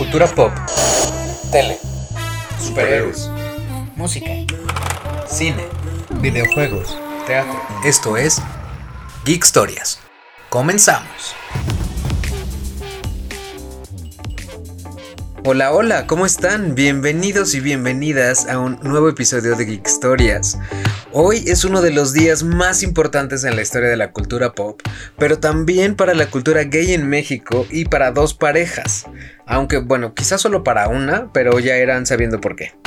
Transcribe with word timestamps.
Cultura 0.00 0.26
pop, 0.28 0.50
Tele. 1.52 1.78
superhéroes, 2.58 3.28
música, 3.96 4.30
cine, 5.28 5.62
videojuegos, 6.22 6.96
teatro. 7.26 7.60
Esto 7.84 8.16
es 8.16 8.40
Geek 9.26 9.44
Historias. 9.44 10.00
Comenzamos. 10.48 11.34
Hola, 15.44 15.72
hola, 15.72 16.06
¿cómo 16.06 16.24
están? 16.24 16.74
Bienvenidos 16.74 17.52
y 17.54 17.60
bienvenidas 17.60 18.48
a 18.48 18.58
un 18.58 18.80
nuevo 18.82 19.10
episodio 19.10 19.54
de 19.54 19.66
Geek 19.66 19.86
Historias. 19.86 20.56
Hoy 21.12 21.42
es 21.48 21.64
uno 21.64 21.82
de 21.82 21.90
los 21.90 22.12
días 22.12 22.44
más 22.44 22.84
importantes 22.84 23.42
en 23.42 23.56
la 23.56 23.62
historia 23.62 23.88
de 23.88 23.96
la 23.96 24.12
cultura 24.12 24.52
pop, 24.52 24.80
pero 25.18 25.40
también 25.40 25.96
para 25.96 26.14
la 26.14 26.30
cultura 26.30 26.62
gay 26.62 26.94
en 26.94 27.08
México 27.08 27.66
y 27.68 27.86
para 27.86 28.12
dos 28.12 28.32
parejas. 28.32 29.06
Aunque 29.44 29.78
bueno, 29.78 30.14
quizás 30.14 30.40
solo 30.40 30.62
para 30.62 30.86
una, 30.86 31.32
pero 31.32 31.58
ya 31.58 31.76
irán 31.78 32.06
sabiendo 32.06 32.40
por 32.40 32.54
qué. 32.54 32.79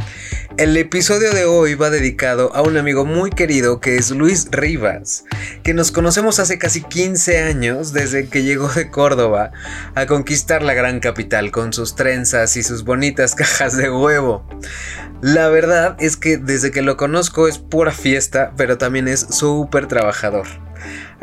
El 0.58 0.78
episodio 0.78 1.32
de 1.32 1.46
hoy 1.46 1.74
va 1.74 1.90
dedicado 1.90 2.56
a 2.56 2.62
un 2.62 2.78
amigo 2.78 3.06
muy 3.06 3.32
querido 3.32 3.80
que 3.80 3.96
es 3.96 4.12
Luis 4.12 4.48
Rivas, 4.52 5.26
que 5.64 5.74
nos 5.74 5.92
conocemos 5.92 6.40
hace 6.40 6.60
casi 6.60 6.82
15 6.82 7.40
años 7.40 7.92
desde 7.92 8.28
que 8.28 8.44
llegó 8.44 8.68
de 8.70 8.92
Córdoba 8.92 9.52
a 9.96 10.06
conquistar 10.06 10.62
la 10.62 10.74
gran 10.74 11.00
capital 11.00 11.52
con 11.52 11.74
sus 11.74 11.96
trenzas 11.96 12.56
y 12.56 12.64
sus 12.64 12.84
bonitas 12.84 13.36
cajas 13.36 13.76
de 13.76 13.90
huevo. 13.90 14.48
La 15.22 15.50
verdad 15.50 15.96
es 16.00 16.18
que 16.18 16.38
desde 16.38 16.72
que 16.72 16.82
lo 16.82 16.98
conozco 16.98 17.48
es 17.48 17.58
pura 17.58 17.92
fiesta, 17.92 18.54
pero 18.56 18.78
también 18.78 19.08
es 19.08 19.22
súper 19.22 19.88
trabajador. 19.88 20.48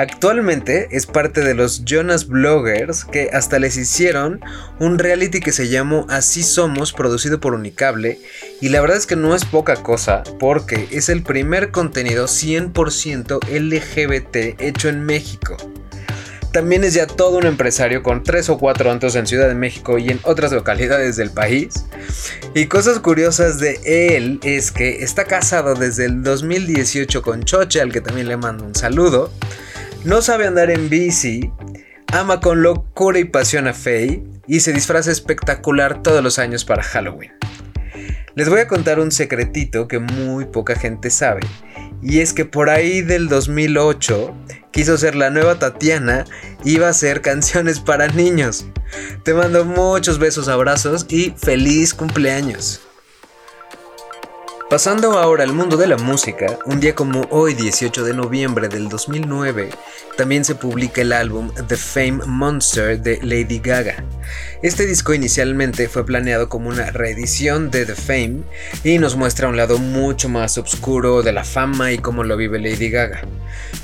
Actualmente 0.00 0.88
es 0.92 1.04
parte 1.04 1.42
de 1.42 1.52
los 1.52 1.84
Jonas 1.84 2.26
Bloggers 2.26 3.04
que 3.04 3.28
hasta 3.34 3.58
les 3.58 3.76
hicieron 3.76 4.40
un 4.78 4.98
reality 4.98 5.40
que 5.40 5.52
se 5.52 5.68
llamó 5.68 6.06
Así 6.08 6.42
Somos, 6.42 6.94
producido 6.94 7.38
por 7.38 7.52
Unicable. 7.52 8.18
Y 8.62 8.70
la 8.70 8.80
verdad 8.80 8.96
es 8.96 9.04
que 9.04 9.16
no 9.16 9.34
es 9.34 9.44
poca 9.44 9.76
cosa 9.76 10.22
porque 10.38 10.88
es 10.90 11.10
el 11.10 11.22
primer 11.22 11.70
contenido 11.70 12.28
100% 12.28 13.46
LGBT 13.46 14.58
hecho 14.58 14.88
en 14.88 15.04
México. 15.04 15.58
También 16.50 16.82
es 16.82 16.94
ya 16.94 17.06
todo 17.06 17.36
un 17.36 17.44
empresario 17.44 18.02
con 18.02 18.24
tres 18.24 18.48
o 18.48 18.56
cuatro 18.56 18.90
antros 18.90 19.16
en 19.16 19.26
Ciudad 19.26 19.48
de 19.48 19.54
México 19.54 19.98
y 19.98 20.08
en 20.08 20.18
otras 20.22 20.50
localidades 20.50 21.16
del 21.16 21.30
país. 21.30 21.84
Y 22.54 22.68
cosas 22.68 23.00
curiosas 23.00 23.58
de 23.58 24.16
él 24.16 24.40
es 24.44 24.72
que 24.72 25.04
está 25.04 25.24
casado 25.24 25.74
desde 25.74 26.06
el 26.06 26.22
2018 26.22 27.20
con 27.20 27.44
Choche, 27.44 27.82
al 27.82 27.92
que 27.92 28.00
también 28.00 28.28
le 28.28 28.38
mando 28.38 28.64
un 28.64 28.74
saludo. 28.74 29.30
No 30.02 30.22
sabe 30.22 30.46
andar 30.46 30.70
en 30.70 30.88
bici, 30.88 31.52
ama 32.10 32.40
con 32.40 32.62
locura 32.62 33.18
y 33.18 33.24
pasión 33.24 33.68
a 33.68 33.74
Faye 33.74 34.22
y 34.46 34.60
se 34.60 34.72
disfraza 34.72 35.10
espectacular 35.10 36.02
todos 36.02 36.24
los 36.24 36.38
años 36.38 36.64
para 36.64 36.82
Halloween. 36.82 37.32
Les 38.34 38.48
voy 38.48 38.60
a 38.60 38.66
contar 38.66 38.98
un 38.98 39.12
secretito 39.12 39.88
que 39.88 39.98
muy 39.98 40.46
poca 40.46 40.74
gente 40.74 41.10
sabe. 41.10 41.42
Y 42.00 42.20
es 42.20 42.32
que 42.32 42.46
por 42.46 42.70
ahí 42.70 43.02
del 43.02 43.28
2008 43.28 44.34
quiso 44.72 44.96
ser 44.96 45.16
la 45.16 45.28
nueva 45.28 45.58
Tatiana 45.58 46.24
y 46.64 46.76
iba 46.76 46.86
a 46.86 46.90
hacer 46.90 47.20
canciones 47.20 47.78
para 47.78 48.08
niños. 48.08 48.64
Te 49.22 49.34
mando 49.34 49.66
muchos 49.66 50.18
besos, 50.18 50.48
abrazos 50.48 51.04
y 51.10 51.34
feliz 51.36 51.92
cumpleaños. 51.92 52.80
Pasando 54.70 55.18
ahora 55.18 55.42
al 55.42 55.52
mundo 55.52 55.76
de 55.76 55.88
la 55.88 55.96
música, 55.96 56.56
un 56.64 56.78
día 56.78 56.94
como 56.94 57.22
hoy, 57.30 57.54
18 57.54 58.04
de 58.04 58.14
noviembre 58.14 58.68
del 58.68 58.88
2009, 58.88 59.70
también 60.16 60.44
se 60.44 60.54
publica 60.54 61.00
el 61.00 61.12
álbum 61.12 61.50
The 61.66 61.76
Fame 61.76 62.24
Monster 62.24 63.00
de 63.00 63.18
Lady 63.20 63.58
Gaga. 63.58 64.04
Este 64.62 64.86
disco 64.86 65.12
inicialmente 65.12 65.88
fue 65.88 66.06
planeado 66.06 66.48
como 66.48 66.68
una 66.68 66.92
reedición 66.92 67.72
de 67.72 67.84
The 67.84 67.96
Fame 67.96 68.42
y 68.84 68.98
nos 68.98 69.16
muestra 69.16 69.48
un 69.48 69.56
lado 69.56 69.78
mucho 69.78 70.28
más 70.28 70.56
oscuro 70.56 71.22
de 71.22 71.32
la 71.32 71.42
fama 71.42 71.90
y 71.90 71.98
cómo 71.98 72.22
lo 72.22 72.36
vive 72.36 72.60
Lady 72.60 72.90
Gaga. 72.90 73.22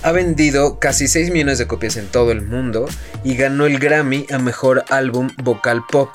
Ha 0.05 0.13
vendido 0.13 0.79
casi 0.79 1.09
6 1.09 1.33
millones 1.33 1.59
de 1.59 1.67
copias 1.67 1.97
en 1.97 2.07
todo 2.07 2.31
el 2.31 2.43
mundo 2.43 2.87
y 3.25 3.35
ganó 3.35 3.67
el 3.67 3.81
Grammy 3.81 4.25
a 4.31 4.39
Mejor 4.39 4.85
Álbum 4.89 5.31
Vocal 5.43 5.83
Pop. 5.91 6.11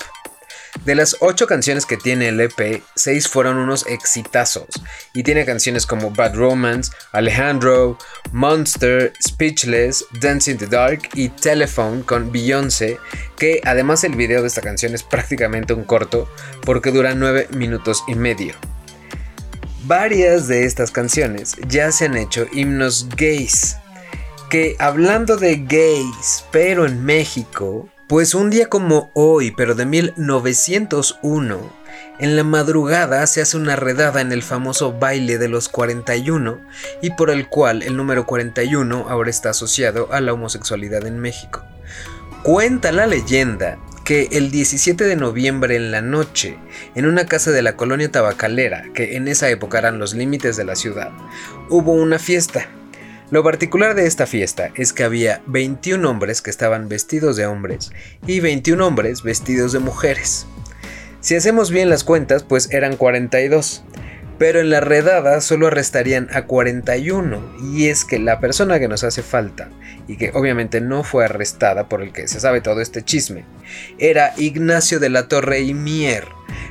De 0.84 0.96
las 0.96 1.16
8 1.20 1.46
canciones 1.46 1.86
que 1.86 1.96
tiene 1.96 2.28
el 2.28 2.40
EP, 2.40 2.82
6 2.96 3.28
fueron 3.28 3.56
unos 3.58 3.86
exitazos, 3.86 4.66
y 5.14 5.22
tiene 5.22 5.44
canciones 5.44 5.86
como 5.86 6.10
Bad 6.10 6.34
Romance, 6.34 6.90
Alejandro, 7.12 7.96
Monster, 8.32 9.12
Speechless, 9.22 10.04
Dance 10.20 10.50
in 10.50 10.58
the 10.58 10.66
Dark 10.66 11.08
y 11.14 11.28
Telephone 11.28 12.02
con 12.02 12.32
Beyoncé, 12.32 12.98
que 13.36 13.60
además 13.64 14.02
el 14.02 14.16
video 14.16 14.40
de 14.40 14.48
esta 14.48 14.60
canción 14.60 14.92
es 14.92 15.04
prácticamente 15.04 15.72
un 15.72 15.84
corto 15.84 16.28
porque 16.62 16.90
dura 16.90 17.14
9 17.14 17.48
minutos 17.52 18.02
y 18.08 18.16
medio. 18.16 18.54
Varias 19.84 20.48
de 20.48 20.64
estas 20.64 20.90
canciones 20.90 21.54
ya 21.68 21.92
se 21.92 22.06
han 22.06 22.16
hecho 22.16 22.46
himnos 22.52 23.08
gays, 23.16 23.76
que 24.50 24.74
hablando 24.80 25.36
de 25.36 25.58
gays, 25.58 26.44
pero 26.50 26.86
en 26.86 27.04
México, 27.04 27.88
pues 28.12 28.34
un 28.34 28.50
día 28.50 28.66
como 28.66 29.10
hoy, 29.14 29.52
pero 29.52 29.74
de 29.74 29.86
1901, 29.86 31.72
en 32.18 32.36
la 32.36 32.44
madrugada 32.44 33.26
se 33.26 33.40
hace 33.40 33.56
una 33.56 33.74
redada 33.74 34.20
en 34.20 34.32
el 34.32 34.42
famoso 34.42 34.92
baile 34.92 35.38
de 35.38 35.48
los 35.48 35.70
41 35.70 36.60
y 37.00 37.08
por 37.12 37.30
el 37.30 37.48
cual 37.48 37.82
el 37.82 37.96
número 37.96 38.26
41 38.26 39.06
ahora 39.08 39.30
está 39.30 39.48
asociado 39.48 40.12
a 40.12 40.20
la 40.20 40.34
homosexualidad 40.34 41.06
en 41.06 41.20
México. 41.20 41.64
Cuenta 42.42 42.92
la 42.92 43.06
leyenda 43.06 43.78
que 44.04 44.28
el 44.32 44.50
17 44.50 45.04
de 45.04 45.16
noviembre 45.16 45.76
en 45.76 45.90
la 45.90 46.02
noche, 46.02 46.58
en 46.94 47.06
una 47.06 47.24
casa 47.24 47.50
de 47.50 47.62
la 47.62 47.76
colonia 47.76 48.12
tabacalera, 48.12 48.84
que 48.92 49.16
en 49.16 49.26
esa 49.26 49.48
época 49.48 49.78
eran 49.78 49.98
los 49.98 50.12
límites 50.12 50.58
de 50.58 50.64
la 50.64 50.76
ciudad, 50.76 51.12
hubo 51.70 51.94
una 51.94 52.18
fiesta 52.18 52.68
lo 53.32 53.42
particular 53.42 53.94
de 53.94 54.06
esta 54.06 54.26
fiesta 54.26 54.72
es 54.74 54.92
que 54.92 55.04
había 55.04 55.40
21 55.46 56.06
hombres 56.06 56.42
que 56.42 56.50
estaban 56.50 56.90
vestidos 56.90 57.34
de 57.34 57.46
hombres 57.46 57.90
y 58.26 58.40
21 58.40 58.86
hombres 58.86 59.22
vestidos 59.22 59.72
de 59.72 59.78
mujeres. 59.78 60.46
Si 61.20 61.34
hacemos 61.34 61.70
bien 61.70 61.88
las 61.88 62.04
cuentas, 62.04 62.42
pues 62.42 62.70
eran 62.72 62.98
42. 62.98 63.84
Pero 64.38 64.60
en 64.60 64.70
la 64.70 64.80
redada 64.80 65.40
solo 65.40 65.68
arrestarían 65.68 66.28
a 66.32 66.46
41 66.46 67.56
y 67.62 67.88
es 67.88 68.04
que 68.04 68.18
la 68.18 68.40
persona 68.40 68.78
que 68.80 68.88
nos 68.88 69.04
hace 69.04 69.22
falta 69.22 69.68
y 70.08 70.16
que 70.16 70.30
obviamente 70.34 70.80
no 70.80 71.04
fue 71.04 71.24
arrestada 71.24 71.88
por 71.88 72.02
el 72.02 72.12
que 72.12 72.26
se 72.28 72.40
sabe 72.40 72.60
todo 72.60 72.80
este 72.80 73.02
chisme 73.02 73.44
era 73.98 74.34
Ignacio 74.36 74.98
de 75.00 75.10
la 75.10 75.28
Torre 75.28 75.60
y 75.60 75.74
Mier, 75.74 76.26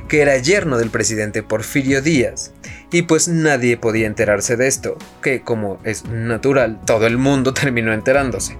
que 0.08 0.20
era 0.20 0.36
yerno 0.36 0.78
del 0.78 0.90
presidente 0.90 1.42
Porfirio 1.42 2.02
Díaz 2.02 2.52
y 2.92 3.02
pues 3.02 3.26
nadie 3.26 3.78
podía 3.78 4.06
enterarse 4.06 4.56
de 4.56 4.68
esto, 4.68 4.98
que 5.22 5.40
como 5.40 5.80
es 5.82 6.04
natural, 6.04 6.78
todo 6.84 7.06
el 7.06 7.16
mundo 7.16 7.54
terminó 7.54 7.92
enterándose. 7.92 8.58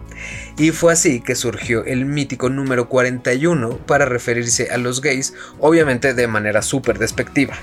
Y 0.57 0.71
fue 0.71 0.93
así 0.95 1.21
que 1.21 1.35
surgió 1.35 1.85
el 1.85 2.07
mítico 2.07 2.49
número 2.49 2.89
41 2.89 3.79
para 3.87 4.07
referirse 4.07 4.71
a 4.71 4.79
los 4.79 5.03
gays, 5.03 5.35
obviamente 5.59 6.15
de 6.15 6.27
manera 6.29 6.63
súper 6.63 6.99
despectiva. 6.99 7.55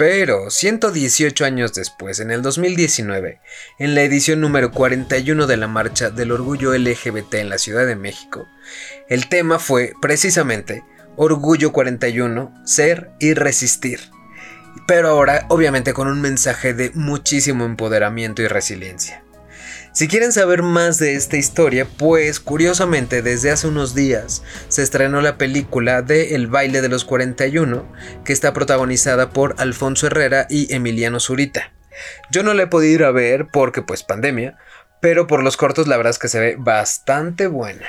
Pero 0.00 0.48
118 0.48 1.44
años 1.44 1.74
después, 1.74 2.20
en 2.20 2.30
el 2.30 2.40
2019, 2.40 3.38
en 3.78 3.94
la 3.94 4.00
edición 4.00 4.40
número 4.40 4.70
41 4.70 5.46
de 5.46 5.58
la 5.58 5.68
Marcha 5.68 6.08
del 6.08 6.32
Orgullo 6.32 6.72
LGBT 6.72 7.34
en 7.34 7.50
la 7.50 7.58
Ciudad 7.58 7.86
de 7.86 7.96
México, 7.96 8.48
el 9.10 9.28
tema 9.28 9.58
fue 9.58 9.92
precisamente 10.00 10.84
Orgullo 11.16 11.70
41, 11.72 12.62
Ser 12.64 13.10
y 13.20 13.34
Resistir 13.34 14.00
pero 14.86 15.08
ahora 15.08 15.46
obviamente 15.48 15.92
con 15.92 16.08
un 16.08 16.20
mensaje 16.20 16.74
de 16.74 16.90
muchísimo 16.94 17.64
empoderamiento 17.64 18.40
y 18.42 18.48
resiliencia. 18.48 19.22
Si 20.00 20.08
quieren 20.08 20.32
saber 20.32 20.62
más 20.62 20.98
de 20.98 21.14
esta 21.14 21.36
historia, 21.36 21.86
pues 21.98 22.40
curiosamente 22.40 23.20
desde 23.20 23.50
hace 23.50 23.68
unos 23.68 23.94
días 23.94 24.42
se 24.68 24.82
estrenó 24.82 25.20
la 25.20 25.36
película 25.36 26.00
de 26.00 26.34
El 26.34 26.46
baile 26.46 26.80
de 26.80 26.88
los 26.88 27.04
41, 27.04 27.84
que 28.24 28.32
está 28.32 28.54
protagonizada 28.54 29.28
por 29.28 29.56
Alfonso 29.58 30.06
Herrera 30.06 30.46
y 30.48 30.72
Emiliano 30.72 31.20
Zurita. 31.20 31.74
Yo 32.30 32.42
no 32.42 32.54
la 32.54 32.62
he 32.62 32.66
podido 32.66 32.94
ir 32.94 33.04
a 33.04 33.10
ver 33.10 33.48
porque 33.52 33.82
pues 33.82 34.02
pandemia, 34.02 34.56
pero 35.02 35.26
por 35.26 35.42
los 35.42 35.58
cortos 35.58 35.86
la 35.86 35.98
verdad 35.98 36.12
es 36.12 36.18
que 36.18 36.28
se 36.28 36.40
ve 36.40 36.56
bastante 36.58 37.46
buena 37.46 37.84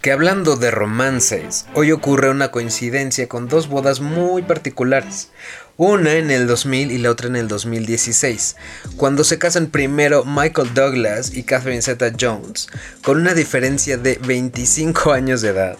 que 0.00 0.12
hablando 0.12 0.54
de 0.54 0.70
romances, 0.70 1.66
hoy 1.74 1.90
ocurre 1.90 2.30
una 2.30 2.52
coincidencia 2.52 3.28
con 3.28 3.48
dos 3.48 3.68
bodas 3.68 4.00
muy 4.00 4.42
particulares. 4.42 5.32
Una 5.80 6.14
en 6.14 6.32
el 6.32 6.48
2000 6.48 6.90
y 6.90 6.98
la 6.98 7.12
otra 7.12 7.28
en 7.28 7.36
el 7.36 7.46
2016, 7.46 8.56
cuando 8.96 9.22
se 9.22 9.38
casan 9.38 9.68
primero 9.68 10.24
Michael 10.24 10.74
Douglas 10.74 11.32
y 11.32 11.44
Catherine 11.44 11.82
Zeta 11.82 12.10
Jones, 12.20 12.66
con 13.04 13.20
una 13.20 13.32
diferencia 13.32 13.96
de 13.96 14.18
25 14.26 15.12
años 15.12 15.40
de 15.40 15.50
edad. 15.50 15.78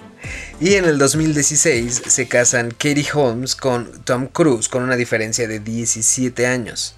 Y 0.60 0.74
en 0.74 0.84
el 0.84 0.98
2016 0.98 2.02
se 2.06 2.28
casan 2.28 2.70
Katie 2.70 3.08
Holmes 3.12 3.56
con 3.56 3.90
Tom 4.04 4.28
Cruise, 4.28 4.68
con 4.68 4.84
una 4.84 4.94
diferencia 4.94 5.48
de 5.48 5.58
17 5.58 6.46
años. 6.46 6.94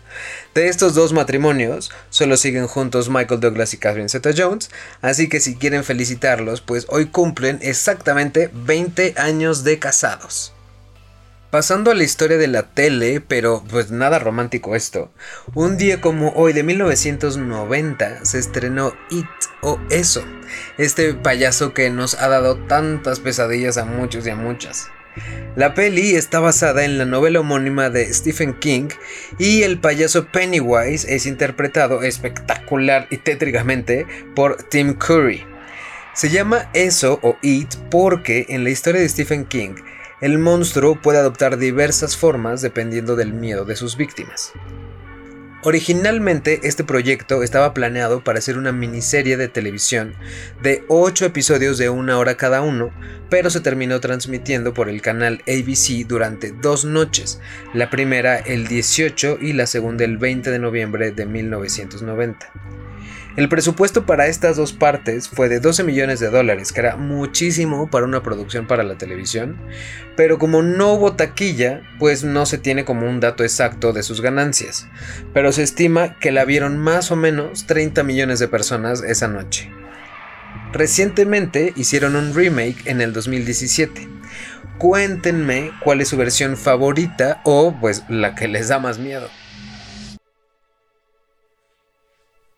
De 0.55 0.69
estos 0.69 0.94
dos 0.94 1.14
matrimonios, 1.14 1.91
solo 2.11 2.37
siguen 2.37 2.67
juntos 2.67 3.08
Michael 3.08 3.41
Douglas 3.41 3.73
y 3.73 3.79
Catherine 3.79 4.11
Zeta 4.11 4.32
Jones, 4.37 4.69
así 5.00 5.31
que 5.31 5.41
si 5.41 5.56
quieren 5.56 5.85
felicitarlos, 5.85 6.61
pues 6.61 6.85
hoy 6.91 7.06
cumplen 7.06 7.61
exactamente 7.62 8.50
20 8.52 9.14
años 9.17 9.64
de 9.64 9.79
casados. 9.79 10.52
Pasando 11.50 11.91
a 11.91 11.97
la 11.97 12.05
historia 12.05 12.38
de 12.38 12.47
la 12.47 12.62
tele, 12.62 13.20
pero 13.20 13.64
pues 13.69 13.91
nada 13.91 14.20
romántico 14.20 14.76
esto. 14.76 15.11
Un 15.52 15.76
día 15.76 16.00
como 16.00 16.31
hoy 16.37 16.52
de 16.52 16.62
1990 16.62 18.25
se 18.25 18.38
estrenó 18.38 18.93
It 19.11 19.26
o 19.61 19.81
Eso, 19.91 20.23
este 20.79 21.12
payaso 21.12 21.75
que 21.75 21.91
nos 21.91 22.14
ha 22.14 22.29
dado 22.29 22.56
tantas 22.69 23.19
pesadillas 23.19 23.79
a 23.79 23.85
muchos 23.85 24.25
y 24.29 24.31
a 24.31 24.37
muchas. 24.37 24.91
La 25.56 25.75
peli 25.75 26.14
está 26.14 26.38
basada 26.38 26.85
en 26.85 26.99
la 26.99 27.05
novela 27.05 27.41
homónima 27.41 27.91
de 27.91 28.14
Stephen 28.14 28.55
King 28.55 28.91
y 29.37 29.64
el 29.64 29.81
payaso 29.81 30.26
Pennywise 30.26 31.12
es 31.12 31.26
interpretado 31.26 32.05
espectacular 32.05 33.08
y 33.11 33.17
tétricamente 33.17 34.06
por 34.37 34.62
Tim 34.69 34.94
Curry. 34.94 35.44
Se 36.14 36.31
llama 36.31 36.70
Eso 36.75 37.19
o 37.23 37.37
It 37.43 37.75
porque 37.91 38.47
en 38.50 38.62
la 38.62 38.70
historia 38.70 39.00
de 39.00 39.08
Stephen 39.08 39.44
King 39.47 39.75
el 40.20 40.38
monstruo 40.38 41.00
puede 41.00 41.19
adoptar 41.19 41.56
diversas 41.56 42.17
formas 42.17 42.61
dependiendo 42.62 43.17
del 43.17 43.32
miedo 43.32 43.64
de 43.64 43.76
sus 43.76 43.96
víctimas. 43.96 44.52
Originalmente 45.62 46.61
este 46.62 46.84
proyecto 46.84 47.43
estaba 47.43 47.75
planeado 47.75 48.25
para 48.25 48.40
ser 48.40 48.56
una 48.56 48.72
miniserie 48.72 49.37
de 49.37 49.49
televisión 49.49 50.14
de 50.62 50.84
8 50.88 51.26
episodios 51.26 51.76
de 51.76 51.90
una 51.90 52.17
hora 52.17 52.38
cada 52.38 52.62
uno, 52.62 52.90
pero 53.28 53.50
se 53.50 53.61
terminó 53.61 54.00
transmitiendo 54.00 54.72
por 54.72 54.88
el 54.88 55.02
canal 55.02 55.43
ABC 55.46 56.06
durante 56.06 56.52
dos 56.52 56.87
noches, 56.87 57.40
la 57.75 57.90
primera 57.90 58.38
el 58.38 58.69
18 58.69 59.37
y 59.38 59.52
la 59.52 59.66
segunda 59.66 60.06
el 60.06 60.16
20 60.16 60.50
de 60.50 60.58
noviembre 60.58 61.12
de 61.12 61.26
1990. 61.26 62.50
El 63.40 63.48
presupuesto 63.48 64.04
para 64.04 64.26
estas 64.26 64.58
dos 64.58 64.75
partes 64.75 65.31
fue 65.31 65.48
de 65.48 65.60
12 65.60 65.82
millones 65.82 66.20
de 66.20 66.28
dólares, 66.28 66.72
que 66.72 66.81
era 66.81 66.96
muchísimo 66.98 67.88
para 67.88 68.04
una 68.04 68.22
producción 68.22 68.66
para 68.66 68.82
la 68.82 68.98
televisión, 68.98 69.56
pero 70.14 70.38
como 70.38 70.60
no 70.60 70.92
hubo 70.92 71.14
taquilla, 71.14 71.81
pues 71.98 72.22
no 72.22 72.44
se 72.44 72.58
tiene 72.58 72.84
como 72.84 73.08
un 73.08 73.19
dato 73.19 73.42
exacto 73.42 73.94
de 73.94 74.02
sus 74.02 74.20
ganancias, 74.20 74.88
pero 75.32 75.52
se 75.52 75.62
estima 75.62 76.19
que 76.19 76.32
la 76.32 76.44
vieron 76.44 76.76
más 76.76 77.10
o 77.12 77.16
menos 77.16 77.66
30 77.66 78.02
millones 78.02 78.40
de 78.40 78.48
personas 78.48 79.02
esa 79.02 79.26
noche. 79.26 79.70
Recientemente 80.75 81.72
hicieron 81.76 82.16
un 82.16 82.34
remake 82.34 82.82
en 82.84 83.00
el 83.00 83.14
2017. 83.14 84.06
Cuéntenme 84.76 85.72
cuál 85.82 86.02
es 86.02 86.08
su 86.08 86.19
versión 86.19 86.58
favorita 86.58 87.40
o 87.44 87.75
pues 87.81 88.04
la 88.10 88.34
que 88.34 88.48
les 88.48 88.69
da 88.69 88.78
más 88.78 88.98
miedo. 88.98 89.31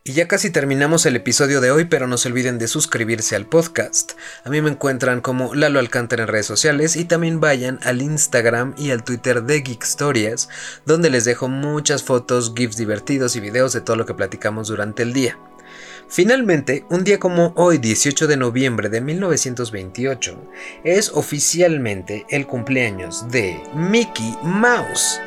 Y 0.05 0.15
ya 0.15 0.27
casi 0.27 0.51
terminamos 0.51 1.07
el 1.07 1.15
episodio 1.15 1.61
de 1.61 1.71
hoy, 1.71 1.85
pero 1.85 2.09
no 2.09 2.19
se 2.19 2.27
olviden 2.27 2.59
de 2.59 2.67
suscribirse 2.67 3.37
al 3.37 3.47
podcast. 3.47 4.15
A 4.43 4.51
mí 4.51 4.61
me 4.61 4.69
encuentran 4.69 5.21
como 5.21 5.55
Lalo 5.55 5.79
Alcántara 5.79 6.25
en 6.25 6.29
redes 6.29 6.47
sociales 6.47 6.97
y 6.97 7.05
también 7.05 7.39
vayan 7.39 7.79
al 7.85 8.03
Instagram 8.03 8.75
y 8.77 8.91
al 8.91 9.05
Twitter 9.05 9.45
de 9.45 9.61
Geek 9.61 9.85
Stories, 9.85 10.49
donde 10.87 11.09
les 11.09 11.25
dejo 11.25 11.47
muchas 11.47 12.03
fotos, 12.03 12.53
gifs 12.57 12.77
divertidos 12.77 13.37
y 13.37 13.41
videos 13.41 13.75
de 13.75 13.81
todo 13.81 13.95
lo 13.95 14.05
que 14.05 14.15
platicamos 14.15 14.67
durante 14.67 15.05
el 15.05 15.13
día. 15.13 15.39
Finalmente, 16.09 16.85
un 16.91 17.05
día 17.05 17.21
como 17.21 17.53
hoy, 17.55 17.79
18 17.79 18.27
de 18.27 18.37
noviembre 18.37 18.89
de 18.89 19.01
1928, 19.01 20.51
es 20.83 21.11
oficialmente 21.11 22.27
el 22.29 22.49
cumpleaños 22.49 23.31
de 23.31 23.63
Mickey 23.73 24.37
Mouse. 24.43 25.21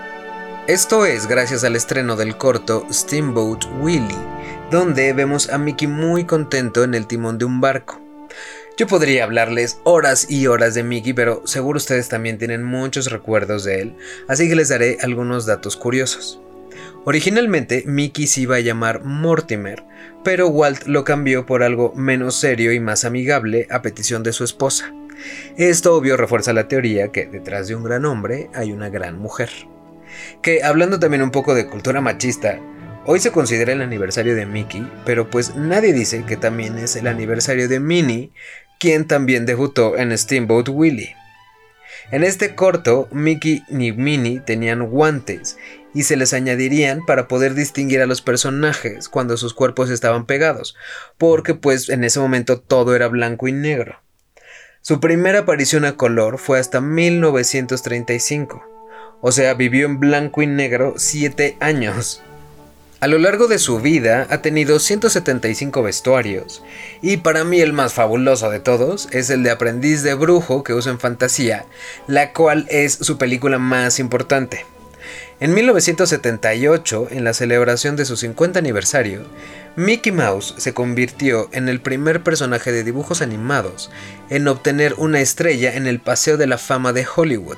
Esto 0.68 1.06
es 1.06 1.28
gracias 1.28 1.64
al 1.64 1.76
estreno 1.76 2.16
del 2.16 2.38
corto 2.38 2.88
Steamboat 2.92 3.66
Willie 3.82 4.36
donde 4.72 5.14
vemos 5.14 5.50
a 5.50 5.58
Mickey 5.58 5.88
muy 5.88 6.26
contento 6.26 6.84
en 6.84 6.96
el 6.96 7.08
timón 7.08 7.38
de 7.38 7.46
un 7.46 7.62
barco. 7.62 8.02
Yo 8.78 8.88
podría 8.88 9.24
hablarles 9.24 9.80
horas 9.84 10.30
y 10.30 10.48
horas 10.48 10.74
de 10.74 10.84
Mickey, 10.84 11.14
pero 11.14 11.44
seguro 11.46 11.78
ustedes 11.78 12.10
también 12.10 12.38
tienen 12.38 12.64
muchos 12.64 13.12
recuerdos 13.12 13.64
de 13.64 13.82
él, 13.82 13.96
así 14.28 14.50
que 14.50 14.56
les 14.56 14.70
daré 14.70 14.98
algunos 15.02 15.46
datos 15.46 15.78
curiosos. 15.78 16.42
Originalmente 17.06 17.84
Mickey 17.86 18.28
se 18.28 18.42
iba 18.42 18.56
a 18.58 18.62
llamar 18.62 19.04
Mortimer, 19.04 19.84
pero 20.24 20.50
Walt 20.50 20.88
lo 20.88 21.04
cambió 21.04 21.46
por 21.46 21.64
algo 21.64 21.94
menos 21.96 22.36
serio 22.36 22.74
y 22.74 22.80
más 22.80 23.06
amigable 23.06 23.68
a 23.70 23.82
petición 23.82 24.24
de 24.24 24.34
su 24.34 24.44
esposa. 24.44 24.94
Esto 25.56 25.96
obvio 25.96 26.18
refuerza 26.18 26.52
la 26.52 26.68
teoría 26.68 27.12
que 27.12 27.28
detrás 27.28 27.68
de 27.68 27.76
un 27.76 27.84
gran 27.84 28.04
hombre 28.04 28.50
hay 28.54 28.72
una 28.72 28.90
gran 28.90 29.18
mujer. 29.18 29.52
Que 30.42 30.64
hablando 30.64 31.00
también 31.00 31.22
un 31.24 31.32
poco 31.32 31.54
de 31.56 31.68
cultura 31.68 32.02
machista, 32.02 32.60
Hoy 33.08 33.20
se 33.20 33.32
considera 33.32 33.72
el 33.72 33.84
aniversario 33.84 34.34
de 34.34 34.48
Mickey, 34.48 34.92
pero 35.06 35.30
pues 35.30 35.56
nadie 35.56 35.94
dice 35.94 36.24
que 36.26 36.38
también 36.38 36.80
es 36.80 36.96
el 36.96 37.06
aniversario 37.06 37.68
de 37.68 37.80
Minnie, 37.80 38.32
quien 38.80 39.06
también 39.06 39.46
debutó 39.46 39.96
en 39.96 40.18
Steamboat 40.18 40.70
Willie. 40.70 41.16
En 42.10 42.24
este 42.24 42.56
corto, 42.56 43.08
Mickey 43.12 43.64
y 43.70 43.92
Minnie 43.92 44.40
tenían 44.40 44.88
guantes 44.90 45.58
y 45.94 46.02
se 46.02 46.18
les 46.18 46.34
añadirían 46.34 47.06
para 47.06 47.28
poder 47.28 47.54
distinguir 47.54 48.02
a 48.02 48.08
los 48.08 48.24
personajes 48.24 49.08
cuando 49.08 49.38
sus 49.38 49.54
cuerpos 49.54 49.92
estaban 49.92 50.26
pegados, 50.26 50.76
porque 51.20 51.54
pues 51.54 51.90
en 51.90 52.04
ese 52.04 52.20
momento 52.20 52.60
todo 52.60 52.96
era 52.96 53.08
blanco 53.08 53.48
y 53.48 53.52
negro. 53.52 54.02
Su 54.82 55.00
primera 55.00 55.40
aparición 55.40 55.86
a 55.86 55.96
color 55.96 56.40
fue 56.40 56.60
hasta 56.60 56.82
1935, 56.82 58.75
o 59.28 59.32
sea, 59.32 59.56
vivió 59.56 59.88
en 59.88 60.00
blanco 60.00 60.44
y 60.44 60.46
negro 60.46 60.94
7 60.98 61.58
años. 61.60 62.22
A 63.00 63.08
lo 63.08 63.18
largo 63.18 63.48
de 63.48 63.58
su 63.58 63.80
vida 63.80 64.28
ha 64.30 64.44
tenido 64.44 64.78
175 64.78 65.82
vestuarios, 65.82 66.62
y 67.02 67.18
para 67.18 67.44
mí 67.44 67.60
el 67.60 67.74
más 67.74 67.96
fabuloso 67.96 68.52
de 68.52 68.60
todos 68.60 69.10
es 69.12 69.32
el 69.32 69.42
de 69.42 69.50
Aprendiz 69.50 70.04
de 70.04 70.14
Brujo 70.14 70.64
que 70.64 70.76
usa 70.76 70.92
en 70.92 71.00
Fantasía, 71.00 71.66
la 72.06 72.34
cual 72.34 72.68
es 72.70 72.94
su 72.94 73.18
película 73.18 73.58
más 73.58 73.98
importante. 73.98 74.64
En 75.40 75.56
1978, 75.56 77.08
en 77.10 77.24
la 77.24 77.34
celebración 77.34 77.96
de 77.96 78.06
su 78.06 78.18
50 78.18 78.60
aniversario, 78.60 79.24
Mickey 79.76 80.12
Mouse 80.12 80.54
se 80.60 80.76
convirtió 80.76 81.50
en 81.52 81.68
el 81.68 81.82
primer 81.82 82.22
personaje 82.22 82.72
de 82.72 82.84
dibujos 82.84 83.24
animados 83.24 83.90
en 84.30 84.48
obtener 84.48 84.94
una 85.00 85.20
estrella 85.20 85.74
en 85.74 85.88
el 85.88 86.00
Paseo 86.00 86.38
de 86.38 86.46
la 86.46 86.60
Fama 86.60 86.94
de 86.94 87.08
Hollywood. 87.16 87.58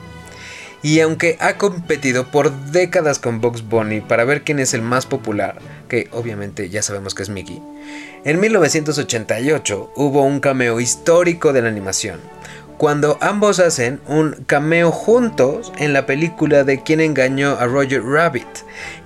Y 0.84 1.00
aunque 1.00 1.38
ha 1.40 1.58
competido 1.58 2.28
por 2.28 2.52
décadas 2.72 3.18
con 3.18 3.42
Bugs 3.42 3.68
Bunny 3.68 4.02
para 4.02 4.26
ver 4.26 4.44
quién 4.44 4.60
es 4.60 4.74
el 4.74 4.84
más 4.84 5.06
popular, 5.06 5.58
que 5.90 6.08
obviamente 6.12 6.70
ya 6.70 6.84
sabemos 6.84 7.16
que 7.16 7.24
es 7.24 7.30
Mickey, 7.30 7.62
en 8.24 8.40
1988 8.40 9.94
hubo 9.96 10.24
un 10.24 10.40
cameo 10.40 10.80
histórico 10.80 11.52
de 11.52 11.64
la 11.64 11.70
animación, 11.70 12.20
cuando 12.78 13.18
ambos 13.22 13.60
hacen 13.60 14.00
un 14.08 14.34
cameo 14.46 14.92
juntos 14.92 15.74
en 15.78 15.94
la 15.94 16.06
película 16.06 16.64
de 16.64 16.84
Quién 16.84 17.02
engañó 17.02 17.58
a 17.58 17.66
Roger 17.66 18.04
Rabbit, 18.04 18.48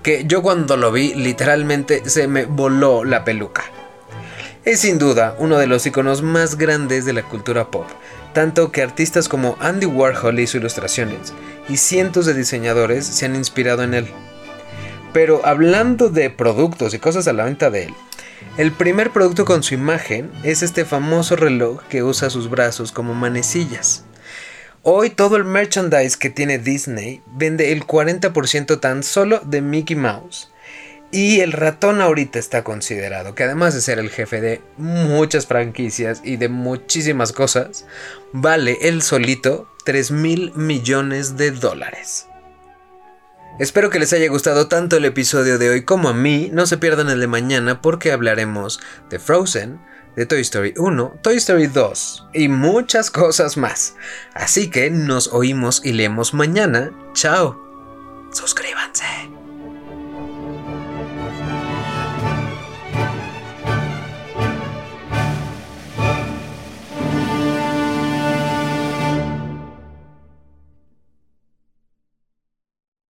que 0.03 0.25
yo 0.25 0.41
cuando 0.41 0.75
lo 0.75 0.91
vi 0.91 1.13
literalmente 1.13 2.03
se 2.09 2.27
me 2.27 2.45
voló 2.45 3.05
la 3.05 3.23
peluca. 3.23 3.63
Es 4.65 4.81
sin 4.81 4.99
duda 4.99 5.35
uno 5.39 5.57
de 5.57 5.67
los 5.67 5.85
iconos 5.85 6.21
más 6.21 6.57
grandes 6.57 7.05
de 7.05 7.13
la 7.13 7.23
cultura 7.23 7.71
pop, 7.71 7.87
tanto 8.33 8.71
que 8.73 8.81
artistas 8.81 9.29
como 9.29 9.55
Andy 9.61 9.85
Warhol 9.85 10.39
hizo 10.39 10.57
ilustraciones 10.57 11.33
y 11.71 11.77
cientos 11.77 12.25
de 12.25 12.33
diseñadores 12.33 13.05
se 13.05 13.25
han 13.25 13.35
inspirado 13.35 13.83
en 13.83 13.93
él. 13.93 14.07
Pero 15.13 15.45
hablando 15.45 16.09
de 16.09 16.29
productos 16.29 16.93
y 16.93 16.99
cosas 16.99 17.29
a 17.29 17.33
la 17.33 17.45
venta 17.45 17.69
de 17.69 17.85
él, 17.85 17.93
el 18.57 18.73
primer 18.73 19.11
producto 19.11 19.45
con 19.45 19.63
su 19.63 19.73
imagen 19.73 20.29
es 20.43 20.63
este 20.63 20.83
famoso 20.83 21.37
reloj 21.37 21.81
que 21.87 22.03
usa 22.03 22.29
sus 22.29 22.49
brazos 22.49 22.91
como 22.91 23.13
manecillas. 23.13 24.03
Hoy 24.83 25.11
todo 25.11 25.37
el 25.37 25.45
merchandise 25.45 26.17
que 26.17 26.29
tiene 26.29 26.57
Disney 26.57 27.21
vende 27.27 27.71
el 27.71 27.85
40% 27.87 28.79
tan 28.81 29.03
solo 29.03 29.39
de 29.45 29.61
Mickey 29.61 29.95
Mouse. 29.95 30.50
Y 31.11 31.41
el 31.41 31.51
ratón 31.51 31.99
ahorita 31.99 32.39
está 32.39 32.63
considerado 32.63 33.35
que 33.35 33.43
además 33.43 33.73
de 33.73 33.81
ser 33.81 33.99
el 33.99 34.09
jefe 34.09 34.39
de 34.39 34.61
muchas 34.77 35.45
franquicias 35.45 36.21
y 36.23 36.37
de 36.37 36.47
muchísimas 36.47 37.33
cosas, 37.33 37.85
vale 38.31 38.77
él 38.81 39.01
solito 39.01 39.67
3 39.83 40.11
mil 40.11 40.53
millones 40.55 41.35
de 41.35 41.51
dólares. 41.51 42.27
Espero 43.59 43.89
que 43.89 43.99
les 43.99 44.13
haya 44.13 44.29
gustado 44.29 44.67
tanto 44.69 44.95
el 44.95 45.05
episodio 45.05 45.57
de 45.57 45.69
hoy 45.69 45.83
como 45.83 46.09
a 46.09 46.13
mí. 46.13 46.49
No 46.53 46.65
se 46.65 46.77
pierdan 46.77 47.09
el 47.09 47.19
de 47.19 47.27
mañana 47.27 47.81
porque 47.81 48.13
hablaremos 48.13 48.79
de 49.09 49.19
Frozen, 49.19 49.81
de 50.15 50.25
Toy 50.25 50.41
Story 50.41 50.73
1, 50.77 51.19
Toy 51.21 51.35
Story 51.35 51.67
2 51.67 52.29
y 52.33 52.47
muchas 52.47 53.11
cosas 53.11 53.57
más. 53.57 53.95
Así 54.33 54.69
que 54.69 54.89
nos 54.89 55.27
oímos 55.27 55.81
y 55.83 55.91
leemos 55.91 56.33
mañana. 56.33 56.91
Chao. 57.13 57.59